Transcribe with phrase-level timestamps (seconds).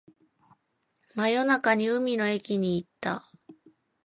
[1.15, 3.29] 真夜中に海の駅に行った